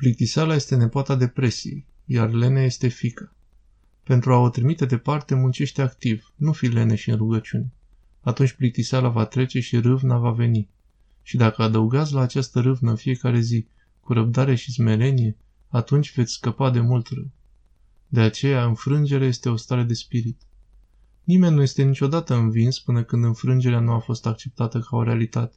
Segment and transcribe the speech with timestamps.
[0.00, 3.32] Plictiseala este nepoata depresiei, iar lene este fică.
[4.02, 7.72] Pentru a o trimite departe, muncește activ, nu fi lene și în rugăciune.
[8.20, 10.68] Atunci plictiseala va trece și râvna va veni.
[11.22, 13.66] Și dacă adăugați la această râvnă în fiecare zi,
[14.00, 15.36] cu răbdare și smerenie,
[15.68, 17.30] atunci veți scăpa de mult rău.
[18.08, 20.40] De aceea, înfrângerea este o stare de spirit.
[21.24, 25.56] Nimeni nu este niciodată învins până când înfrângerea nu a fost acceptată ca o realitate.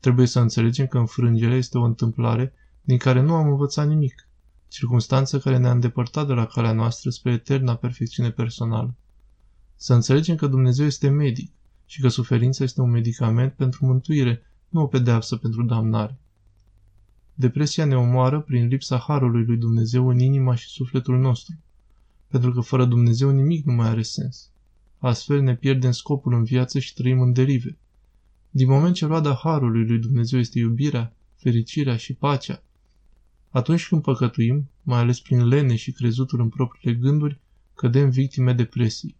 [0.00, 2.52] Trebuie să înțelegem că înfrângerea este o întâmplare
[2.82, 4.28] din care nu am învățat nimic,
[4.68, 8.94] circunstanță care ne-a îndepărtat de la calea noastră spre eterna perfecțiune personală.
[9.76, 11.52] Să înțelegem că Dumnezeu este medic
[11.86, 16.18] și că suferința este un medicament pentru mântuire, nu o pedeapsă pentru damnare.
[17.34, 21.54] Depresia ne omoară prin lipsa harului lui Dumnezeu în inima și sufletul nostru,
[22.28, 24.50] pentru că fără Dumnezeu nimic nu mai are sens.
[24.98, 27.76] Astfel ne pierdem scopul în viață și trăim în derive.
[28.50, 32.62] Din moment ce roada harului lui Dumnezeu este iubirea, fericirea și pacea,
[33.52, 37.40] atunci când păcătuim, mai ales prin lene și crezutul în propriile gânduri,
[37.74, 39.16] cădem victime depresii.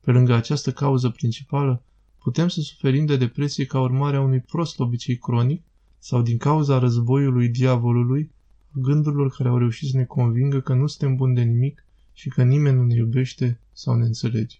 [0.00, 1.82] Pe lângă această cauză principală,
[2.18, 5.62] putem să suferim de depresie ca urmare a unui prost obicei cronic
[5.98, 8.30] sau din cauza războiului diavolului,
[8.72, 12.42] gândurilor care au reușit să ne convingă că nu suntem buni de nimic și că
[12.42, 14.56] nimeni nu ne iubește sau ne înțelege.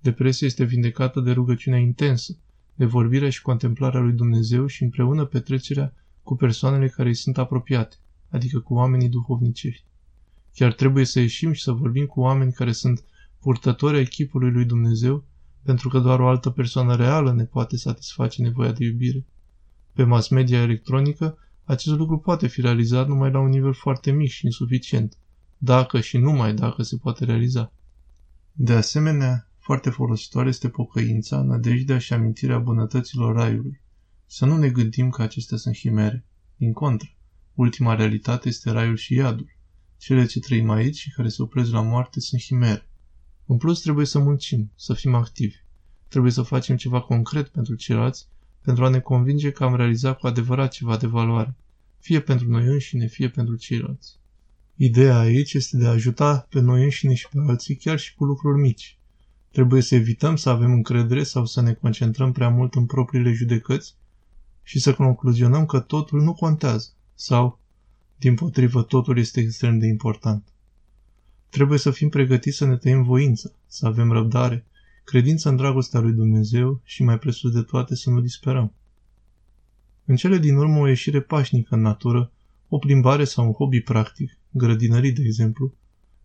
[0.00, 2.36] Depresia este vindecată de rugăciunea intensă,
[2.74, 7.96] de vorbirea și contemplarea lui Dumnezeu și împreună petrecerea cu persoanele care îi sunt apropiate,
[8.28, 9.84] adică cu oamenii duhovnicești.
[10.54, 13.04] Chiar trebuie să ieșim și să vorbim cu oameni care sunt
[13.40, 15.24] purtători ai echipului lui Dumnezeu,
[15.62, 19.24] pentru că doar o altă persoană reală ne poate satisface nevoia de iubire.
[19.92, 24.30] Pe mass media electronică, acest lucru poate fi realizat numai la un nivel foarte mic
[24.30, 25.16] și insuficient,
[25.58, 27.72] dacă și numai dacă se poate realiza.
[28.52, 33.80] De asemenea, foarte folositoare este pocăința, nădejdea și amintirea bunătăților raiului.
[34.32, 36.24] Să nu ne gândim că acestea sunt chimere.
[36.56, 37.08] Din contră,
[37.54, 39.56] ultima realitate este raiul și iadul.
[39.96, 42.88] Cele ce trăim aici și care se opresc la moarte sunt chimere.
[43.46, 45.56] În plus, trebuie să muncim, să fim activi.
[46.08, 48.26] Trebuie să facem ceva concret pentru ceilalți,
[48.62, 51.54] pentru a ne convinge că am realizat cu adevărat ceva de valoare,
[51.98, 54.18] fie pentru noi înșine, fie pentru ceilalți.
[54.76, 58.24] Ideea aici este de a ajuta pe noi înșine și pe alții chiar și cu
[58.24, 58.98] lucruri mici.
[59.52, 63.98] Trebuie să evităm să avem încredere sau să ne concentrăm prea mult în propriile judecăți
[64.62, 67.58] și să concluzionăm că totul nu contează sau,
[68.16, 70.44] din potrivă, totul este extrem de important.
[71.48, 74.64] Trebuie să fim pregătiți să ne tăiem voința, să avem răbdare,
[75.04, 78.72] credință în dragostea lui Dumnezeu și mai presus de toate să nu disperăm.
[80.04, 82.32] În cele din urmă o ieșire pașnică în natură,
[82.68, 85.74] o plimbare sau un hobby practic, grădinării de exemplu,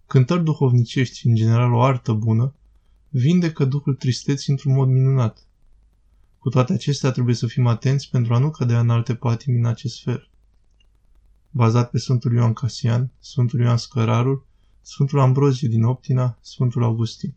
[0.08, 2.54] cântări duhovnicești și în general o artă bună,
[3.10, 5.48] vindecă duhul tristeții într-un mod minunat.
[6.46, 9.66] Cu toate acestea trebuie să fim atenți pentru a nu cădea în alte patimi în
[9.66, 10.30] acest fel.
[11.52, 14.46] Bazat pe Sfântul Ioan Casian, Sfântul Ioan Scărarul,
[14.82, 17.34] Sfântul Ambrozie din Optina, Sfântul Augustin.